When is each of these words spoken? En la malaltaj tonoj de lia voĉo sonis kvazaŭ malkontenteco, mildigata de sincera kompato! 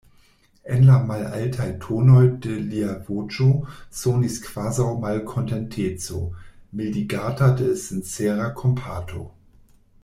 En 0.75 0.79
la 0.85 0.93
malaltaj 1.09 1.67
tonoj 1.83 2.21
de 2.45 2.55
lia 2.71 2.95
voĉo 3.09 3.47
sonis 3.99 4.39
kvazaŭ 4.47 4.89
malkontenteco, 5.05 6.25
mildigata 6.81 7.55
de 7.63 7.73
sincera 7.87 8.51
kompato! 8.63 9.29